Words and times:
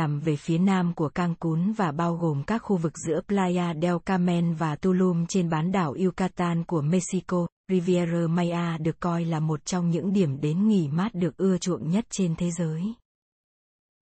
nằm 0.00 0.20
về 0.20 0.36
phía 0.36 0.58
nam 0.58 0.94
của 0.94 1.08
Cancún 1.08 1.72
và 1.72 1.92
bao 1.92 2.16
gồm 2.16 2.42
các 2.46 2.58
khu 2.58 2.76
vực 2.76 2.92
giữa 3.06 3.20
Playa 3.28 3.74
del 3.82 3.94
Carmen 4.06 4.54
và 4.54 4.76
Tulum 4.76 5.26
trên 5.26 5.50
bán 5.50 5.72
đảo 5.72 5.92
Yucatan 5.92 6.64
của 6.64 6.82
Mexico, 6.82 7.46
Riviera 7.68 8.26
Maya 8.28 8.78
được 8.78 9.00
coi 9.00 9.24
là 9.24 9.40
một 9.40 9.64
trong 9.64 9.90
những 9.90 10.12
điểm 10.12 10.40
đến 10.40 10.68
nghỉ 10.68 10.88
mát 10.88 11.14
được 11.14 11.36
ưa 11.36 11.58
chuộng 11.58 11.90
nhất 11.90 12.04
trên 12.10 12.34
thế 12.36 12.50
giới. 12.50 12.82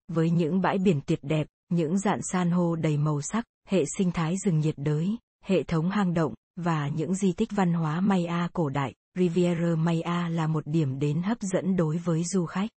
Với 0.08 0.30
những 0.30 0.60
bãi 0.60 0.78
biển 0.78 1.00
tuyệt 1.06 1.20
đẹp, 1.22 1.46
những 1.68 1.98
dạn 1.98 2.20
san 2.32 2.50
hô 2.50 2.76
đầy 2.76 2.96
màu 2.96 3.20
sắc, 3.22 3.44
hệ 3.68 3.84
sinh 3.98 4.10
thái 4.10 4.34
rừng 4.44 4.60
nhiệt 4.60 4.74
đới, 4.78 5.16
hệ 5.44 5.62
thống 5.62 5.90
hang 5.90 6.14
động, 6.14 6.34
và 6.56 6.88
những 6.88 7.14
di 7.14 7.32
tích 7.32 7.52
văn 7.52 7.72
hóa 7.72 8.00
Maya 8.00 8.48
cổ 8.52 8.68
đại, 8.68 8.94
Riviera 9.18 9.76
Maya 9.76 10.28
là 10.28 10.46
một 10.46 10.66
điểm 10.66 10.98
đến 10.98 11.22
hấp 11.22 11.38
dẫn 11.40 11.76
đối 11.76 11.96
với 11.96 12.24
du 12.24 12.46
khách. 12.46 12.70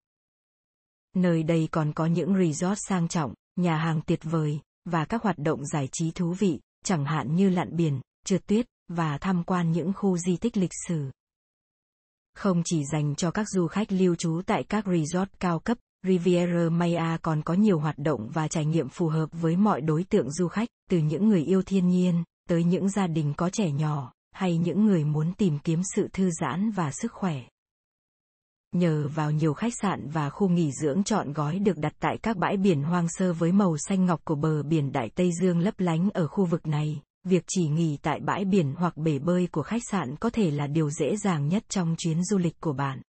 Nơi 1.15 1.43
đây 1.43 1.67
còn 1.71 1.93
có 1.93 2.05
những 2.05 2.35
resort 2.38 2.79
sang 2.88 3.07
trọng, 3.07 3.33
nhà 3.55 3.77
hàng 3.77 4.02
tuyệt 4.05 4.19
vời, 4.23 4.59
và 4.85 5.05
các 5.05 5.23
hoạt 5.23 5.38
động 5.38 5.65
giải 5.65 5.89
trí 5.91 6.11
thú 6.11 6.33
vị, 6.39 6.59
chẳng 6.85 7.05
hạn 7.05 7.35
như 7.35 7.49
lặn 7.49 7.75
biển, 7.75 8.02
trượt 8.25 8.47
tuyết, 8.47 8.65
và 8.88 9.17
tham 9.17 9.43
quan 9.43 9.71
những 9.71 9.93
khu 9.93 10.17
di 10.17 10.38
tích 10.38 10.57
lịch 10.57 10.71
sử. 10.88 11.11
Không 12.35 12.61
chỉ 12.66 12.83
dành 12.91 13.16
cho 13.16 13.31
các 13.31 13.49
du 13.49 13.67
khách 13.67 13.91
lưu 13.91 14.16
trú 14.16 14.41
tại 14.45 14.63
các 14.63 14.85
resort 14.85 15.30
cao 15.39 15.59
cấp, 15.59 15.77
Riviera 16.03 16.69
Maya 16.69 17.17
còn 17.21 17.41
có 17.41 17.53
nhiều 17.53 17.80
hoạt 17.80 17.97
động 17.97 18.30
và 18.33 18.47
trải 18.47 18.66
nghiệm 18.66 18.89
phù 18.89 19.07
hợp 19.07 19.30
với 19.31 19.55
mọi 19.55 19.81
đối 19.81 20.03
tượng 20.03 20.31
du 20.31 20.47
khách, 20.47 20.69
từ 20.89 20.97
những 20.97 21.30
người 21.30 21.43
yêu 21.43 21.61
thiên 21.61 21.88
nhiên, 21.88 22.23
tới 22.49 22.63
những 22.63 22.89
gia 22.89 23.08
đình 23.08 23.34
có 23.38 23.49
trẻ 23.49 23.71
nhỏ, 23.71 24.13
hay 24.31 24.58
những 24.58 24.85
người 24.85 25.03
muốn 25.03 25.34
tìm 25.34 25.59
kiếm 25.59 25.81
sự 25.95 26.08
thư 26.13 26.30
giãn 26.31 26.72
và 26.72 26.91
sức 26.91 27.12
khỏe. 27.12 27.41
Nhờ 28.72 29.08
vào 29.16 29.31
nhiều 29.31 29.53
khách 29.53 29.73
sạn 29.81 30.09
và 30.09 30.30
khu 30.30 30.50
nghỉ 30.50 30.72
dưỡng 30.72 31.03
trọn 31.03 31.33
gói 31.33 31.59
được 31.59 31.78
đặt 31.78 31.94
tại 32.00 32.17
các 32.22 32.38
bãi 32.38 32.58
biển 32.58 32.83
hoang 32.83 33.08
sơ 33.09 33.33
với 33.33 33.52
màu 33.52 33.78
xanh 33.78 34.06
ngọc 34.06 34.22
của 34.23 34.36
bờ 34.36 34.64
biển 34.64 34.91
Đại 34.91 35.09
Tây 35.16 35.31
Dương 35.41 35.59
lấp 35.59 35.73
lánh 35.78 36.09
ở 36.09 36.28
khu 36.28 36.45
vực 36.45 36.67
này, 36.67 37.02
việc 37.23 37.44
chỉ 37.47 37.67
nghỉ 37.67 37.97
tại 38.02 38.19
bãi 38.19 38.45
biển 38.45 38.73
hoặc 38.78 38.97
bể 38.97 39.19
bơi 39.19 39.47
của 39.52 39.63
khách 39.63 39.84
sạn 39.91 40.16
có 40.16 40.30
thể 40.30 40.52
là 40.52 40.67
điều 40.67 40.89
dễ 40.89 41.17
dàng 41.17 41.47
nhất 41.47 41.63
trong 41.69 41.95
chuyến 41.97 42.23
du 42.23 42.38
lịch 42.38 42.59
của 42.59 42.73
bạn. 42.73 43.02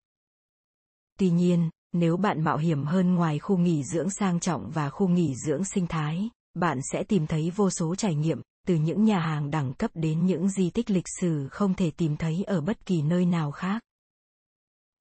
Tuy 1.18 1.30
nhiên, 1.30 1.70
nếu 1.92 2.16
bạn 2.16 2.44
mạo 2.44 2.56
hiểm 2.56 2.84
hơn 2.84 3.14
ngoài 3.14 3.38
khu 3.38 3.56
nghỉ 3.56 3.84
dưỡng 3.84 4.10
sang 4.10 4.40
trọng 4.40 4.70
và 4.70 4.90
khu 4.90 5.08
nghỉ 5.08 5.34
dưỡng 5.46 5.64
sinh 5.64 5.86
thái, 5.86 6.30
bạn 6.54 6.78
sẽ 6.92 7.02
tìm 7.02 7.26
thấy 7.26 7.52
vô 7.56 7.70
số 7.70 7.94
trải 7.94 8.14
nghiệm, 8.14 8.40
từ 8.66 8.74
những 8.74 9.04
nhà 9.04 9.20
hàng 9.20 9.50
đẳng 9.50 9.74
cấp 9.74 9.90
đến 9.94 10.26
những 10.26 10.48
di 10.48 10.70
tích 10.70 10.90
lịch 10.90 11.06
sử 11.20 11.48
không 11.48 11.74
thể 11.74 11.90
tìm 11.90 12.16
thấy 12.16 12.44
ở 12.46 12.60
bất 12.60 12.86
kỳ 12.86 13.02
nơi 13.02 13.24
nào 13.24 13.50
khác. 13.50 13.82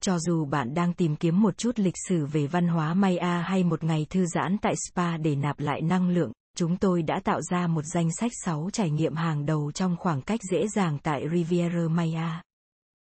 Cho 0.02 0.20
dù 0.20 0.46
bạn 0.46 0.74
đang 0.74 0.94
tìm 0.94 1.16
kiếm 1.16 1.42
một 1.42 1.58
chút 1.58 1.80
lịch 1.80 1.96
sử 2.08 2.26
về 2.26 2.48
văn 2.48 2.68
hóa 2.68 2.94
Maya 2.94 3.42
hay 3.42 3.64
một 3.64 3.84
ngày 3.84 4.06
thư 4.10 4.26
giãn 4.26 4.58
tại 4.62 4.74
spa 4.90 5.18
để 5.18 5.36
nạp 5.36 5.60
lại 5.60 5.82
năng 5.82 6.10
lượng, 6.10 6.32
chúng 6.56 6.78
tôi 6.78 7.02
đã 7.02 7.20
tạo 7.24 7.42
ra 7.42 7.68
một 7.68 7.82
danh 7.94 8.12
sách 8.12 8.32
6 8.46 8.70
trải 8.74 8.90
nghiệm 8.90 9.16
hàng 9.16 9.46
đầu 9.46 9.72
trong 9.72 9.98
khoảng 10.00 10.22
cách 10.22 10.40
dễ 10.52 10.68
dàng 10.68 10.98
tại 11.04 11.22
Riviera 11.34 11.88
Maya. 11.90 12.42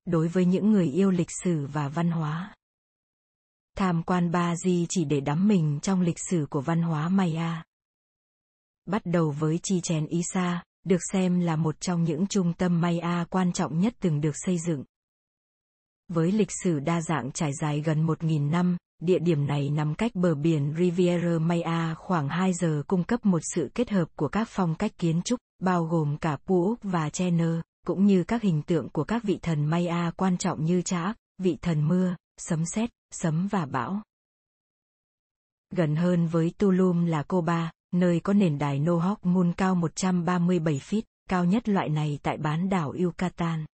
Đối 0.04 0.28
với 0.28 0.44
những 0.44 0.72
người 0.72 0.86
yêu 0.86 1.10
lịch 1.10 1.30
sử 1.44 1.66
và 1.66 1.88
văn 1.88 2.10
hóa. 2.10 2.54
Tham 3.76 4.02
quan 4.02 4.30
Ba 4.30 4.56
Di 4.56 4.86
chỉ 4.88 5.04
để 5.04 5.20
đắm 5.20 5.48
mình 5.48 5.78
trong 5.82 6.00
lịch 6.00 6.18
sử 6.30 6.46
của 6.50 6.60
văn 6.60 6.82
hóa 6.82 7.08
Maya. 7.08 7.62
Bắt 8.86 9.02
đầu 9.04 9.30
với 9.30 9.58
chi 9.62 9.80
chén 9.80 10.06
Isa, 10.06 10.62
được 10.84 11.00
xem 11.12 11.40
là 11.40 11.56
một 11.56 11.80
trong 11.80 12.04
những 12.04 12.26
trung 12.26 12.52
tâm 12.52 12.80
Maya 12.80 13.24
quan 13.30 13.52
trọng 13.52 13.80
nhất 13.80 13.94
từng 14.00 14.20
được 14.20 14.34
xây 14.34 14.58
dựng. 14.66 14.84
Với 16.08 16.32
lịch 16.32 16.50
sử 16.62 16.78
đa 16.78 17.00
dạng 17.00 17.32
trải 17.32 17.50
dài 17.60 17.80
gần 17.80 18.06
1.000 18.06 18.50
năm, 18.50 18.76
địa 19.02 19.18
điểm 19.18 19.46
này 19.46 19.70
nằm 19.70 19.94
cách 19.94 20.14
bờ 20.14 20.34
biển 20.34 20.74
Riviera 20.78 21.38
Maya 21.38 21.94
khoảng 21.94 22.28
2 22.28 22.52
giờ 22.52 22.82
cung 22.86 23.04
cấp 23.04 23.26
một 23.26 23.40
sự 23.54 23.70
kết 23.74 23.90
hợp 23.90 24.08
của 24.16 24.28
các 24.28 24.48
phong 24.50 24.74
cách 24.74 24.98
kiến 24.98 25.22
trúc, 25.22 25.40
bao 25.58 25.84
gồm 25.84 26.16
cả 26.16 26.36
Puuc 26.46 26.78
và 26.82 27.10
Chener, 27.10 27.60
cũng 27.86 28.06
như 28.06 28.24
các 28.24 28.42
hình 28.42 28.62
tượng 28.62 28.88
của 28.88 29.04
các 29.04 29.22
vị 29.22 29.38
thần 29.42 29.66
Maya 29.66 30.10
quan 30.16 30.38
trọng 30.38 30.64
như 30.64 30.82
Cha 30.82 31.14
vị 31.38 31.58
thần 31.62 31.88
mưa, 31.88 32.16
sấm 32.38 32.64
sét, 32.66 32.90
sấm 33.10 33.48
và 33.50 33.66
bão. 33.66 34.02
Gần 35.70 35.96
hơn 35.96 36.26
với 36.26 36.52
Tulum 36.58 37.06
là 37.06 37.22
Coba, 37.22 37.70
nơi 37.92 38.20
có 38.20 38.32
nền 38.32 38.58
đài 38.58 38.78
Nohok 38.78 39.26
Moon 39.26 39.52
cao 39.52 39.74
137 39.74 40.74
feet, 40.74 41.02
cao 41.28 41.44
nhất 41.44 41.68
loại 41.68 41.88
này 41.88 42.18
tại 42.22 42.36
bán 42.36 42.68
đảo 42.68 42.94
Yucatan. 43.02 43.64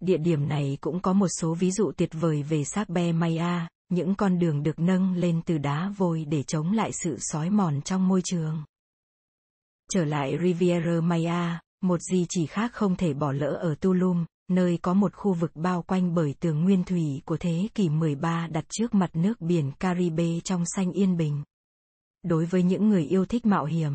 Địa 0.00 0.18
điểm 0.18 0.48
này 0.48 0.78
cũng 0.80 1.00
có 1.00 1.12
một 1.12 1.28
số 1.28 1.54
ví 1.54 1.70
dụ 1.70 1.92
tuyệt 1.96 2.10
vời 2.12 2.42
về 2.42 2.64
xác 2.64 2.88
be 2.88 3.12
Maya, 3.12 3.68
những 3.88 4.14
con 4.14 4.38
đường 4.38 4.62
được 4.62 4.78
nâng 4.78 5.14
lên 5.14 5.42
từ 5.46 5.58
đá 5.58 5.92
vôi 5.96 6.24
để 6.24 6.42
chống 6.42 6.72
lại 6.72 6.90
sự 6.92 7.16
sói 7.18 7.50
mòn 7.50 7.82
trong 7.82 8.08
môi 8.08 8.22
trường. 8.24 8.64
Trở 9.92 10.04
lại 10.04 10.38
Riviera 10.42 11.00
Maya, 11.02 11.60
một 11.80 12.00
di 12.02 12.26
chỉ 12.28 12.46
khác 12.46 12.70
không 12.74 12.96
thể 12.96 13.14
bỏ 13.14 13.32
lỡ 13.32 13.58
ở 13.60 13.74
Tulum, 13.74 14.24
nơi 14.48 14.78
có 14.82 14.94
một 14.94 15.14
khu 15.14 15.34
vực 15.34 15.50
bao 15.54 15.82
quanh 15.82 16.14
bởi 16.14 16.34
tường 16.40 16.64
nguyên 16.64 16.84
thủy 16.84 17.22
của 17.24 17.36
thế 17.36 17.68
kỷ 17.74 17.88
13 17.88 18.46
đặt 18.46 18.64
trước 18.68 18.94
mặt 18.94 19.10
nước 19.12 19.40
biển 19.40 19.72
Caribe 19.80 20.40
trong 20.44 20.64
xanh 20.76 20.92
yên 20.92 21.16
bình. 21.16 21.42
Đối 22.22 22.46
với 22.46 22.62
những 22.62 22.88
người 22.88 23.04
yêu 23.04 23.24
thích 23.24 23.46
mạo 23.46 23.64
hiểm, 23.64 23.94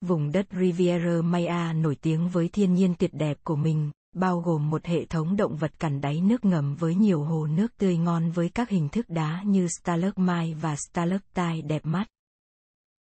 vùng 0.00 0.32
đất 0.32 0.46
Riviera 0.50 1.22
Maya 1.22 1.72
nổi 1.72 1.96
tiếng 2.00 2.28
với 2.28 2.48
thiên 2.48 2.74
nhiên 2.74 2.94
tuyệt 2.98 3.10
đẹp 3.14 3.38
của 3.44 3.56
mình, 3.56 3.90
bao 4.14 4.40
gồm 4.40 4.70
một 4.70 4.84
hệ 4.84 5.04
thống 5.04 5.36
động 5.36 5.56
vật 5.56 5.78
cằn 5.78 6.00
đáy 6.00 6.20
nước 6.20 6.44
ngầm 6.44 6.74
với 6.74 6.94
nhiều 6.94 7.24
hồ 7.24 7.46
nước 7.46 7.76
tươi 7.76 7.96
ngon 7.96 8.30
với 8.30 8.48
các 8.48 8.70
hình 8.70 8.88
thức 8.88 9.06
đá 9.08 9.42
như 9.46 9.68
stalagmite 9.68 10.54
và 10.60 10.76
stalactite 10.76 11.60
đẹp 11.66 11.86
mắt. 11.86 12.06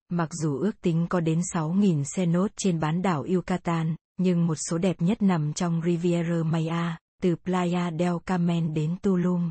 Mặc 0.09 0.29
dù 0.33 0.57
ước 0.57 0.81
tính 0.81 1.07
có 1.09 1.19
đến 1.19 1.39
6.000 1.53 2.03
cenote 2.15 2.53
trên 2.57 2.79
bán 2.79 3.01
đảo 3.01 3.23
Yucatan, 3.23 3.95
nhưng 4.17 4.47
một 4.47 4.55
số 4.69 4.77
đẹp 4.77 5.01
nhất 5.01 5.21
nằm 5.21 5.53
trong 5.53 5.81
Riviera 5.85 6.43
Maya, 6.43 6.97
từ 7.21 7.35
Playa 7.35 7.91
del 7.99 8.13
Carmen 8.25 8.73
đến 8.73 8.95
Tulum. 9.01 9.49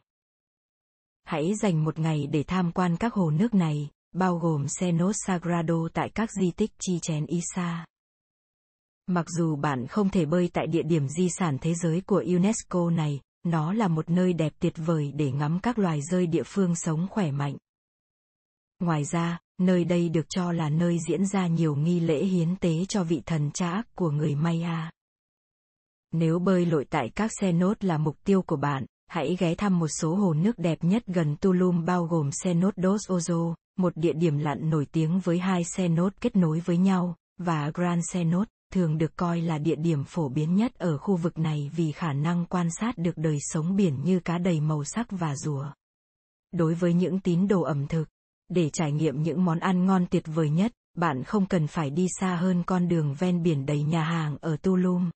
Hãy 1.24 1.52
dành 1.62 1.84
một 1.84 1.98
ngày 1.98 2.26
để 2.26 2.42
tham 2.42 2.72
quan 2.72 2.96
các 2.96 3.14
hồ 3.14 3.30
nước 3.30 3.54
này, 3.54 3.88
bao 4.14 4.38
gồm 4.38 4.66
Senos 4.68 5.16
Sagrado 5.26 5.88
tại 5.94 6.10
các 6.14 6.30
di 6.32 6.50
tích 6.50 6.70
chi 6.78 6.98
chén 7.02 7.26
Isa. 7.26 7.86
Mặc 9.06 9.26
dù 9.38 9.56
bạn 9.56 9.86
không 9.86 10.10
thể 10.10 10.26
bơi 10.26 10.50
tại 10.52 10.66
địa 10.66 10.82
điểm 10.82 11.08
di 11.08 11.28
sản 11.38 11.58
thế 11.60 11.74
giới 11.74 12.00
của 12.00 12.24
UNESCO 12.26 12.90
này, 12.90 13.20
nó 13.42 13.72
là 13.72 13.88
một 13.88 14.10
nơi 14.10 14.32
đẹp 14.32 14.52
tuyệt 14.58 14.74
vời 14.76 15.12
để 15.14 15.32
ngắm 15.32 15.58
các 15.62 15.78
loài 15.78 16.00
rơi 16.02 16.26
địa 16.26 16.42
phương 16.46 16.74
sống 16.74 17.06
khỏe 17.10 17.30
mạnh. 17.30 17.56
Ngoài 18.80 19.04
ra, 19.04 19.38
nơi 19.60 19.84
đây 19.84 20.08
được 20.08 20.26
cho 20.28 20.52
là 20.52 20.68
nơi 20.68 20.98
diễn 21.08 21.26
ra 21.26 21.46
nhiều 21.46 21.74
nghi 21.74 22.00
lễ 22.00 22.24
hiến 22.24 22.56
tế 22.56 22.84
cho 22.88 23.04
vị 23.04 23.22
thần 23.26 23.50
cha 23.54 23.70
ác 23.70 23.86
của 23.94 24.10
người 24.10 24.34
Maya. 24.34 24.90
Nếu 26.12 26.38
bơi 26.38 26.66
lội 26.66 26.84
tại 26.90 27.10
các 27.14 27.30
xe 27.40 27.52
nốt 27.52 27.84
là 27.84 27.98
mục 27.98 28.16
tiêu 28.24 28.42
của 28.42 28.56
bạn, 28.56 28.86
hãy 29.06 29.36
ghé 29.38 29.54
thăm 29.54 29.78
một 29.78 29.88
số 29.88 30.14
hồ 30.14 30.34
nước 30.34 30.58
đẹp 30.58 30.78
nhất 30.84 31.02
gần 31.06 31.36
Tulum 31.36 31.84
bao 31.84 32.04
gồm 32.04 32.30
Cenote 32.44 32.82
dos 32.82 33.10
Ozo, 33.10 33.54
một 33.76 33.96
địa 33.96 34.12
điểm 34.12 34.38
lặn 34.38 34.70
nổi 34.70 34.86
tiếng 34.92 35.20
với 35.20 35.38
hai 35.38 35.62
xe 35.64 35.88
nốt 35.88 36.12
kết 36.20 36.36
nối 36.36 36.60
với 36.60 36.76
nhau, 36.76 37.16
và 37.38 37.70
Grand 37.74 38.04
Cenote 38.12 38.50
thường 38.72 38.98
được 38.98 39.16
coi 39.16 39.40
là 39.40 39.58
địa 39.58 39.76
điểm 39.76 40.04
phổ 40.04 40.28
biến 40.28 40.54
nhất 40.54 40.74
ở 40.74 40.98
khu 40.98 41.16
vực 41.16 41.38
này 41.38 41.70
vì 41.76 41.92
khả 41.92 42.12
năng 42.12 42.46
quan 42.46 42.68
sát 42.80 42.98
được 42.98 43.16
đời 43.16 43.38
sống 43.40 43.76
biển 43.76 44.04
như 44.04 44.20
cá 44.20 44.38
đầy 44.38 44.60
màu 44.60 44.84
sắc 44.84 45.06
và 45.10 45.36
rùa. 45.36 45.66
Đối 46.52 46.74
với 46.74 46.94
những 46.94 47.20
tín 47.20 47.48
đồ 47.48 47.62
ẩm 47.62 47.86
thực, 47.86 48.08
để 48.48 48.70
trải 48.70 48.92
nghiệm 48.92 49.22
những 49.22 49.44
món 49.44 49.58
ăn 49.58 49.86
ngon 49.86 50.06
tuyệt 50.10 50.24
vời 50.26 50.50
nhất, 50.50 50.72
bạn 50.96 51.24
không 51.24 51.46
cần 51.46 51.66
phải 51.66 51.90
đi 51.90 52.06
xa 52.20 52.36
hơn 52.36 52.62
con 52.66 52.88
đường 52.88 53.14
ven 53.18 53.42
biển 53.42 53.66
đầy 53.66 53.82
nhà 53.82 54.04
hàng 54.04 54.36
ở 54.40 54.56
Tulum. 54.56 55.10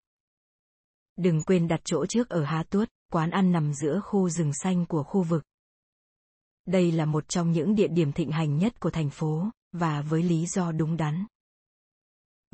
Đừng 1.16 1.42
quên 1.42 1.68
đặt 1.68 1.80
chỗ 1.84 2.06
trước 2.06 2.28
ở 2.28 2.44
Há 2.44 2.62
Tuốt, 2.70 2.88
quán 3.12 3.30
ăn 3.30 3.52
nằm 3.52 3.74
giữa 3.74 4.00
khu 4.00 4.28
rừng 4.28 4.52
xanh 4.54 4.86
của 4.86 5.02
khu 5.02 5.22
vực. 5.22 5.44
Đây 6.68 6.92
là 6.92 7.04
một 7.04 7.28
trong 7.28 7.52
những 7.52 7.74
địa 7.74 7.88
điểm 7.88 8.12
thịnh 8.12 8.30
hành 8.30 8.58
nhất 8.58 8.80
của 8.80 8.90
thành 8.90 9.10
phố, 9.10 9.50
và 9.72 10.02
với 10.02 10.22
lý 10.22 10.46
do 10.46 10.72
đúng 10.72 10.96
đắn. 10.96 11.26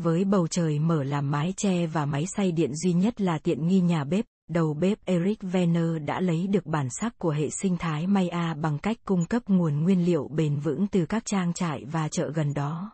Với 0.03 0.25
bầu 0.25 0.49
trời 0.49 0.79
mở 0.79 1.05
làm 1.05 1.31
mái 1.31 1.55
che 1.57 1.87
và 1.87 2.07
máy 2.07 2.27
xay 2.27 2.53
điện 2.53 2.75
duy 2.75 2.93
nhất 2.93 3.21
là 3.21 3.39
tiện 3.39 3.67
nghi 3.67 3.81
nhà 3.81 4.05
bếp, 4.05 4.25
đầu 4.51 4.75
bếp 4.75 5.05
Eric 5.05 5.39
Venner 5.43 6.03
đã 6.05 6.21
lấy 6.21 6.47
được 6.47 6.67
bản 6.67 6.89
sắc 6.91 7.19
của 7.19 7.31
hệ 7.31 7.51
sinh 7.51 7.77
thái 7.77 8.07
Maya 8.07 8.55
bằng 8.55 8.79
cách 8.79 8.97
cung 9.05 9.27
cấp 9.27 9.43
nguồn 9.47 9.83
nguyên 9.83 10.05
liệu 10.05 10.29
bền 10.29 10.57
vững 10.57 10.87
từ 10.87 11.07
các 11.07 11.25
trang 11.25 11.53
trại 11.53 11.85
và 11.85 12.09
chợ 12.09 12.31
gần 12.35 12.55
đó. 12.55 12.93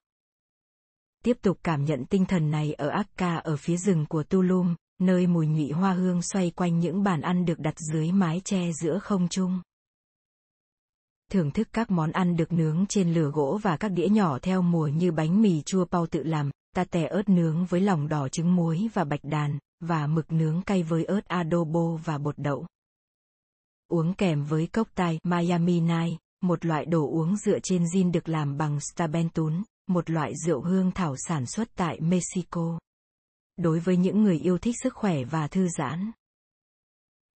Tiếp 1.24 1.36
tục 1.42 1.58
cảm 1.62 1.84
nhận 1.84 2.04
tinh 2.04 2.24
thần 2.24 2.50
này 2.50 2.72
ở 2.72 2.88
Akka 2.88 3.36
ở 3.36 3.56
phía 3.56 3.76
rừng 3.76 4.06
của 4.08 4.22
Tulum, 4.22 4.74
nơi 5.00 5.26
mùi 5.26 5.46
nhụy 5.46 5.70
hoa 5.70 5.92
hương 5.92 6.22
xoay 6.22 6.50
quanh 6.50 6.78
những 6.78 7.02
bàn 7.02 7.20
ăn 7.20 7.44
được 7.44 7.58
đặt 7.58 7.74
dưới 7.92 8.12
mái 8.12 8.40
che 8.44 8.72
giữa 8.72 8.98
không 8.98 9.28
trung. 9.28 9.60
Thưởng 11.30 11.50
thức 11.50 11.68
các 11.72 11.90
món 11.90 12.12
ăn 12.12 12.36
được 12.36 12.52
nướng 12.52 12.84
trên 12.88 13.14
lửa 13.14 13.30
gỗ 13.34 13.58
và 13.62 13.76
các 13.76 13.88
đĩa 13.88 14.08
nhỏ 14.08 14.38
theo 14.38 14.62
mùa 14.62 14.86
như 14.86 15.12
bánh 15.12 15.42
mì 15.42 15.62
chua 15.62 15.84
pau 15.84 16.06
tự 16.06 16.22
làm, 16.22 16.50
tate 16.76 17.06
ớt 17.06 17.28
nướng 17.28 17.64
với 17.64 17.80
lòng 17.80 18.08
đỏ 18.08 18.28
trứng 18.28 18.56
muối 18.56 18.88
và 18.94 19.04
bạch 19.04 19.24
đàn, 19.24 19.58
và 19.80 20.06
mực 20.06 20.32
nướng 20.32 20.62
cay 20.62 20.82
với 20.82 21.04
ớt 21.04 21.24
adobo 21.24 21.96
và 22.04 22.18
bột 22.18 22.38
đậu. 22.38 22.66
Uống 23.88 24.14
kèm 24.14 24.44
với 24.44 24.66
cốc 24.66 24.88
tai 24.94 25.18
Miami 25.24 25.80
Night, 25.80 26.20
một 26.42 26.64
loại 26.64 26.84
đồ 26.84 27.10
uống 27.10 27.36
dựa 27.36 27.58
trên 27.62 27.84
gin 27.94 28.12
được 28.12 28.28
làm 28.28 28.56
bằng 28.56 28.78
Stabentun, 28.80 29.62
một 29.88 30.10
loại 30.10 30.32
rượu 30.46 30.60
hương 30.60 30.90
thảo 30.90 31.14
sản 31.28 31.46
xuất 31.46 31.68
tại 31.76 32.00
Mexico. 32.00 32.78
Đối 33.56 33.78
với 33.78 33.96
những 33.96 34.22
người 34.22 34.38
yêu 34.38 34.58
thích 34.58 34.74
sức 34.82 34.94
khỏe 34.94 35.24
và 35.24 35.48
thư 35.48 35.68
giãn, 35.78 36.10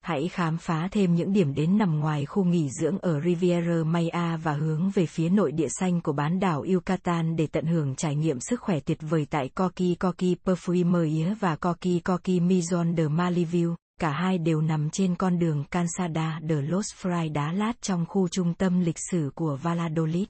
Hãy 0.04 0.28
khám 0.28 0.58
phá 0.58 0.88
thêm 0.90 1.14
những 1.14 1.32
điểm 1.32 1.54
đến 1.54 1.78
nằm 1.78 2.00
ngoài 2.00 2.26
khu 2.26 2.44
nghỉ 2.44 2.68
dưỡng 2.80 2.98
ở 2.98 3.20
Riviera 3.20 3.84
Maya 3.84 4.36
và 4.36 4.52
hướng 4.52 4.90
về 4.90 5.06
phía 5.06 5.28
nội 5.28 5.52
địa 5.52 5.68
xanh 5.80 6.00
của 6.00 6.12
bán 6.12 6.40
đảo 6.40 6.64
Yucatan 6.72 7.36
để 7.36 7.46
tận 7.46 7.66
hưởng 7.66 7.94
trải 7.94 8.16
nghiệm 8.16 8.40
sức 8.40 8.60
khỏe 8.60 8.80
tuyệt 8.80 8.98
vời 9.00 9.26
tại 9.30 9.50
Coqui 9.54 9.96
Coqui 9.96 10.36
Perfumeria 10.44 11.34
và 11.40 11.56
Coqui 11.56 12.00
Coqui 12.00 12.46
Mizon 12.48 12.96
de 12.96 13.04
Maliview. 13.04 13.74
Cả 14.00 14.10
hai 14.10 14.38
đều 14.38 14.60
nằm 14.60 14.90
trên 14.90 15.14
con 15.14 15.38
đường 15.38 15.64
Cansada 15.70 16.40
de 16.48 16.60
los 16.60 16.86
Fray 17.02 17.32
Đá 17.32 17.52
Lát 17.52 17.72
trong 17.82 18.06
khu 18.08 18.28
trung 18.28 18.54
tâm 18.54 18.80
lịch 18.80 18.98
sử 19.10 19.30
của 19.34 19.58
Valladolid. 19.62 20.26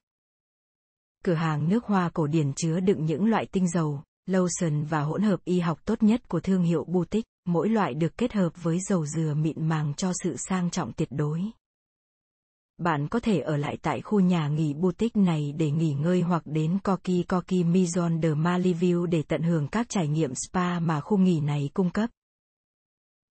Cửa 1.24 1.34
hàng 1.34 1.68
nước 1.68 1.84
hoa 1.84 2.10
cổ 2.14 2.26
điển 2.26 2.52
chứa 2.52 2.80
đựng 2.80 3.04
những 3.04 3.26
loại 3.26 3.46
tinh 3.46 3.68
dầu, 3.68 4.02
lotion 4.26 4.84
và 4.84 5.00
hỗn 5.00 5.22
hợp 5.22 5.40
y 5.44 5.60
học 5.60 5.78
tốt 5.84 6.02
nhất 6.02 6.28
của 6.28 6.40
thương 6.40 6.62
hiệu 6.62 6.84
boutique, 6.84 7.28
mỗi 7.46 7.68
loại 7.68 7.94
được 7.94 8.16
kết 8.16 8.32
hợp 8.32 8.62
với 8.62 8.78
dầu 8.88 9.06
dừa 9.06 9.34
mịn 9.34 9.68
màng 9.68 9.94
cho 9.94 10.12
sự 10.22 10.36
sang 10.36 10.70
trọng 10.70 10.92
tuyệt 10.92 11.08
đối. 11.10 11.40
Bạn 12.78 13.08
có 13.08 13.20
thể 13.20 13.40
ở 13.40 13.56
lại 13.56 13.76
tại 13.82 14.00
khu 14.00 14.20
nhà 14.20 14.48
nghỉ 14.48 14.74
boutique 14.74 15.22
này 15.22 15.52
để 15.52 15.70
nghỉ 15.70 15.92
ngơi 15.92 16.20
hoặc 16.20 16.42
đến 16.46 16.78
Koki 16.84 17.24
Koki 17.28 17.64
Mizon 17.64 18.22
de 18.22 18.28
Maliview 18.28 19.06
để 19.06 19.22
tận 19.22 19.42
hưởng 19.42 19.68
các 19.68 19.86
trải 19.88 20.08
nghiệm 20.08 20.32
spa 20.34 20.80
mà 20.80 21.00
khu 21.00 21.18
nghỉ 21.18 21.40
này 21.40 21.70
cung 21.74 21.90
cấp. 21.90 22.10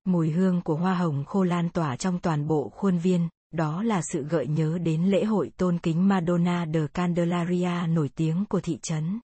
Mùi 0.06 0.32
hương 0.32 0.62
của 0.62 0.76
hoa 0.76 0.94
hồng 0.94 1.26
khô 1.26 1.44
lan 1.44 1.70
tỏa 1.70 1.96
trong 1.96 2.20
toàn 2.20 2.48
bộ 2.48 2.70
khuôn 2.70 2.98
viên, 2.98 3.30
đó 3.54 3.84
là 3.84 4.02
sự 4.12 4.24
gợi 4.24 4.48
nhớ 4.48 4.78
đến 4.78 5.04
lễ 5.04 5.24
hội 5.24 5.52
tôn 5.58 5.78
kính 5.78 6.08
Madonna 6.08 6.66
de 6.74 6.88
Candelaria 6.94 7.88
nổi 7.88 8.10
tiếng 8.16 8.46
của 8.46 8.62
thị 8.62 8.80
trấn. 8.82 9.20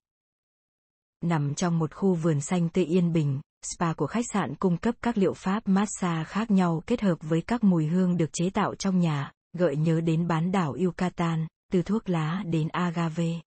Nằm 1.23 1.55
trong 1.55 1.79
một 1.79 1.95
khu 1.95 2.13
vườn 2.13 2.41
xanh 2.41 2.69
tươi 2.69 2.85
yên 2.85 3.13
bình, 3.13 3.41
spa 3.61 3.93
của 3.93 4.07
khách 4.07 4.25
sạn 4.33 4.55
cung 4.55 4.77
cấp 4.77 4.95
các 5.01 5.17
liệu 5.17 5.33
pháp 5.33 5.67
massage 5.67 6.23
khác 6.23 6.51
nhau 6.51 6.83
kết 6.87 7.01
hợp 7.01 7.15
với 7.21 7.41
các 7.41 7.63
mùi 7.63 7.87
hương 7.87 8.17
được 8.17 8.29
chế 8.33 8.49
tạo 8.49 8.75
trong 8.75 8.99
nhà, 8.99 9.31
gợi 9.57 9.75
nhớ 9.75 10.01
đến 10.01 10.27
bán 10.27 10.51
đảo 10.51 10.73
Yucatan, 10.73 11.47
từ 11.71 11.81
thuốc 11.81 12.09
lá 12.09 12.43
đến 12.45 12.67
agave. 12.67 13.41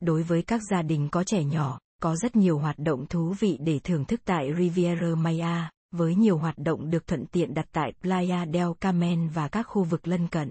Đối 0.00 0.22
với 0.22 0.42
các 0.42 0.60
gia 0.70 0.82
đình 0.82 1.08
có 1.08 1.24
trẻ 1.24 1.44
nhỏ, 1.44 1.78
có 2.02 2.16
rất 2.16 2.36
nhiều 2.36 2.58
hoạt 2.58 2.78
động 2.78 3.06
thú 3.06 3.34
vị 3.38 3.58
để 3.60 3.78
thưởng 3.84 4.04
thức 4.04 4.20
tại 4.24 4.48
Riviera 4.58 5.14
Maya, 5.16 5.70
với 5.90 6.14
nhiều 6.14 6.38
hoạt 6.38 6.58
động 6.58 6.90
được 6.90 7.06
thuận 7.06 7.26
tiện 7.26 7.54
đặt 7.54 7.66
tại 7.72 7.92
Playa 8.02 8.46
del 8.52 8.68
Carmen 8.80 9.28
và 9.28 9.48
các 9.48 9.62
khu 9.62 9.84
vực 9.84 10.08
lân 10.08 10.28
cận. 10.28 10.50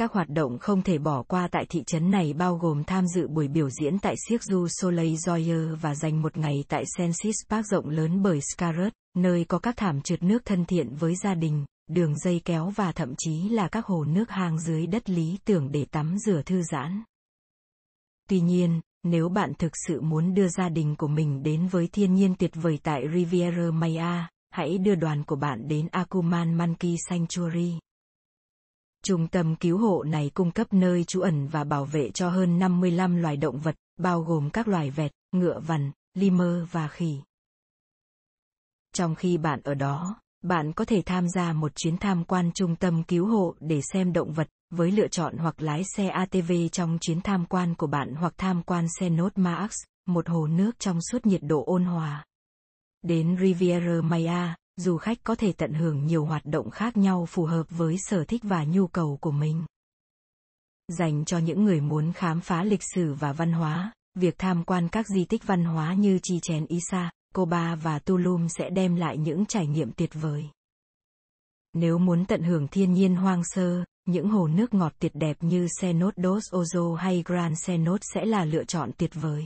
Các 0.00 0.12
hoạt 0.12 0.28
động 0.28 0.58
không 0.58 0.82
thể 0.82 0.98
bỏ 0.98 1.22
qua 1.22 1.48
tại 1.48 1.66
thị 1.68 1.82
trấn 1.86 2.10
này 2.10 2.32
bao 2.32 2.56
gồm 2.56 2.84
tham 2.84 3.06
dự 3.06 3.28
buổi 3.28 3.48
biểu 3.48 3.70
diễn 3.70 3.98
tại 3.98 4.14
Cirque 4.28 4.44
du 4.52 4.66
Soleil 4.68 5.14
Joyeux 5.14 5.76
và 5.76 5.94
dành 5.94 6.22
một 6.22 6.36
ngày 6.36 6.64
tại 6.68 6.84
Sensis 6.96 7.34
Park 7.48 7.66
rộng 7.66 7.88
lớn 7.88 8.22
bởi 8.22 8.40
Scarlet, 8.40 8.92
nơi 9.16 9.44
có 9.44 9.58
các 9.58 9.76
thảm 9.76 10.00
trượt 10.00 10.22
nước 10.22 10.44
thân 10.44 10.64
thiện 10.64 10.94
với 10.94 11.14
gia 11.16 11.34
đình, 11.34 11.64
đường 11.90 12.18
dây 12.18 12.40
kéo 12.44 12.70
và 12.76 12.92
thậm 12.92 13.14
chí 13.18 13.48
là 13.48 13.68
các 13.68 13.86
hồ 13.86 14.04
nước 14.04 14.30
hang 14.30 14.58
dưới 14.58 14.86
đất 14.86 15.10
lý 15.10 15.38
tưởng 15.44 15.72
để 15.72 15.84
tắm 15.90 16.18
rửa 16.18 16.42
thư 16.42 16.62
giãn. 16.62 17.02
Tuy 18.28 18.40
nhiên, 18.40 18.80
nếu 19.02 19.28
bạn 19.28 19.52
thực 19.58 19.72
sự 19.86 20.00
muốn 20.00 20.34
đưa 20.34 20.48
gia 20.48 20.68
đình 20.68 20.96
của 20.96 21.08
mình 21.08 21.42
đến 21.42 21.66
với 21.66 21.88
thiên 21.92 22.14
nhiên 22.14 22.34
tuyệt 22.38 22.52
vời 22.54 22.78
tại 22.82 23.02
Riviera 23.14 23.70
Maya, 23.72 24.28
hãy 24.50 24.78
đưa 24.78 24.94
đoàn 24.94 25.24
của 25.24 25.36
bạn 25.36 25.68
đến 25.68 25.88
Akuman 25.90 26.54
Monkey 26.54 26.96
Sanctuary. 27.08 27.78
Trung 29.04 29.28
tâm 29.28 29.56
cứu 29.56 29.78
hộ 29.78 30.02
này 30.02 30.30
cung 30.34 30.50
cấp 30.50 30.72
nơi 30.72 31.04
trú 31.04 31.20
ẩn 31.20 31.48
và 31.48 31.64
bảo 31.64 31.84
vệ 31.84 32.10
cho 32.10 32.28
hơn 32.28 32.58
55 32.58 33.16
loài 33.16 33.36
động 33.36 33.58
vật, 33.60 33.76
bao 33.96 34.20
gồm 34.20 34.50
các 34.50 34.68
loài 34.68 34.90
vẹt, 34.90 35.12
ngựa 35.32 35.60
vằn, 35.60 35.90
lemur 36.14 36.70
và 36.70 36.88
khỉ. 36.88 37.20
Trong 38.94 39.14
khi 39.14 39.38
bạn 39.38 39.60
ở 39.64 39.74
đó, 39.74 40.20
bạn 40.42 40.72
có 40.72 40.84
thể 40.84 41.02
tham 41.06 41.28
gia 41.28 41.52
một 41.52 41.72
chuyến 41.74 41.98
tham 41.98 42.24
quan 42.24 42.50
trung 42.54 42.76
tâm 42.76 43.02
cứu 43.02 43.26
hộ 43.26 43.54
để 43.60 43.80
xem 43.92 44.12
động 44.12 44.32
vật, 44.32 44.48
với 44.70 44.90
lựa 44.90 45.08
chọn 45.08 45.36
hoặc 45.36 45.62
lái 45.62 45.82
xe 45.96 46.08
ATV 46.08 46.52
trong 46.72 46.98
chuyến 47.00 47.20
tham 47.20 47.46
quan 47.46 47.74
của 47.74 47.86
bạn 47.86 48.14
hoặc 48.14 48.34
tham 48.36 48.62
quan 48.62 48.86
xe 49.00 49.08
nốt 49.08 49.38
Max, 49.38 49.70
một 50.06 50.28
hồ 50.28 50.46
nước 50.46 50.78
trong 50.78 50.98
suốt 51.10 51.26
nhiệt 51.26 51.40
độ 51.42 51.64
ôn 51.66 51.84
hòa. 51.84 52.24
Đến 53.02 53.36
Riviera 53.40 54.00
Maya, 54.02 54.56
du 54.76 54.96
khách 54.96 55.18
có 55.24 55.34
thể 55.34 55.52
tận 55.52 55.72
hưởng 55.72 56.06
nhiều 56.06 56.24
hoạt 56.24 56.44
động 56.44 56.70
khác 56.70 56.96
nhau 56.96 57.26
phù 57.26 57.44
hợp 57.44 57.66
với 57.70 57.96
sở 57.98 58.24
thích 58.24 58.42
và 58.44 58.64
nhu 58.64 58.86
cầu 58.86 59.18
của 59.20 59.30
mình. 59.30 59.64
Dành 60.88 61.24
cho 61.24 61.38
những 61.38 61.64
người 61.64 61.80
muốn 61.80 62.12
khám 62.12 62.40
phá 62.40 62.64
lịch 62.64 62.82
sử 62.94 63.14
và 63.14 63.32
văn 63.32 63.52
hóa, 63.52 63.92
việc 64.14 64.34
tham 64.38 64.64
quan 64.64 64.88
các 64.88 65.06
di 65.08 65.24
tích 65.24 65.46
văn 65.46 65.64
hóa 65.64 65.94
như 65.94 66.18
Chichen 66.22 66.66
isa 66.66 67.10
Coba 67.34 67.74
và 67.74 67.98
Tulum 67.98 68.48
sẽ 68.48 68.70
đem 68.70 68.96
lại 68.96 69.18
những 69.18 69.46
trải 69.46 69.66
nghiệm 69.66 69.92
tuyệt 69.92 70.10
vời. 70.12 70.44
Nếu 71.72 71.98
muốn 71.98 72.24
tận 72.24 72.42
hưởng 72.42 72.68
thiên 72.68 72.92
nhiên 72.92 73.16
hoang 73.16 73.42
sơ, 73.44 73.84
những 74.06 74.28
hồ 74.28 74.48
nước 74.48 74.74
ngọt 74.74 74.92
tuyệt 74.98 75.12
đẹp 75.14 75.36
như 75.40 75.68
Senos 75.80 76.14
dos 76.16 76.42
Ozo 76.52 76.94
hay 76.94 77.22
Gran 77.26 77.56
Senos 77.56 78.00
sẽ 78.14 78.24
là 78.24 78.44
lựa 78.44 78.64
chọn 78.64 78.90
tuyệt 78.98 79.10
vời. 79.14 79.44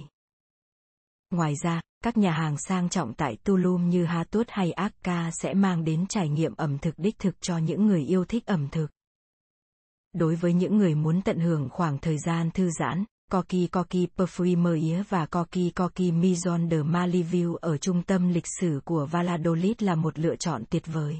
Ngoài 1.31 1.55
ra, 1.62 1.81
các 2.05 2.17
nhà 2.17 2.33
hàng 2.33 2.56
sang 2.59 2.89
trọng 2.89 3.15
tại 3.15 3.37
Tulum 3.45 3.89
như 3.89 4.05
Hatut 4.05 4.47
hay 4.51 4.73
Akka 4.73 5.31
sẽ 5.43 5.55
mang 5.55 5.85
đến 5.85 6.06
trải 6.09 6.29
nghiệm 6.29 6.55
ẩm 6.55 6.79
thực 6.79 6.99
đích 6.99 7.19
thực 7.19 7.41
cho 7.41 7.59
những 7.59 7.87
người 7.87 8.03
yêu 8.03 8.25
thích 8.25 8.47
ẩm 8.47 8.69
thực. 8.73 8.87
Đối 10.12 10.37
với 10.37 10.53
những 10.53 10.77
người 10.77 10.95
muốn 10.95 11.23
tận 11.23 11.39
hưởng 11.39 11.69
khoảng 11.69 11.99
thời 11.99 12.19
gian 12.19 12.51
thư 12.51 12.71
giãn, 12.71 13.05
Koki 13.31 13.71
Koki 13.73 14.06
Perfumerie 14.17 15.03
và 15.09 15.27
Koki 15.27 15.73
Koki 15.75 16.12
Maison 16.12 16.71
de 16.71 16.83
Maliville 16.83 17.55
ở 17.61 17.77
trung 17.77 18.03
tâm 18.03 18.29
lịch 18.29 18.47
sử 18.61 18.81
của 18.85 19.06
Valladolid 19.11 19.77
là 19.79 19.95
một 19.95 20.19
lựa 20.19 20.37
chọn 20.37 20.65
tuyệt 20.71 20.87
vời. 20.87 21.17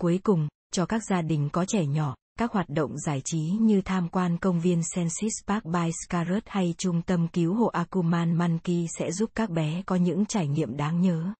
Cuối 0.00 0.20
cùng, 0.22 0.48
cho 0.72 0.86
các 0.86 1.02
gia 1.10 1.22
đình 1.22 1.48
có 1.52 1.64
trẻ 1.64 1.86
nhỏ, 1.86 2.14
các 2.38 2.52
hoạt 2.52 2.68
động 2.68 2.98
giải 2.98 3.20
trí 3.24 3.40
như 3.60 3.80
tham 3.84 4.08
quan 4.08 4.38
công 4.38 4.60
viên 4.60 4.82
Sensis 4.94 5.32
Park 5.46 5.64
by 5.64 5.90
Scarlet 6.04 6.42
hay 6.46 6.74
trung 6.78 7.02
tâm 7.02 7.28
cứu 7.28 7.54
hộ 7.54 7.66
Akuman 7.66 8.38
Monkey 8.38 8.86
sẽ 8.98 9.12
giúp 9.12 9.30
các 9.34 9.50
bé 9.50 9.82
có 9.86 9.96
những 9.96 10.26
trải 10.26 10.48
nghiệm 10.48 10.76
đáng 10.76 11.00
nhớ. 11.00 11.32